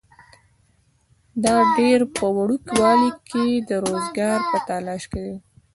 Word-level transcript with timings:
او 1.51 1.57
ډېر 1.77 1.99
پۀ 2.15 2.25
وړوکوالي 2.37 3.11
کښې 3.27 3.45
د 3.69 3.71
روزګار 3.83 4.39
پۀ 4.49 4.57
تالاش 4.67 5.03
کښې 5.11 5.35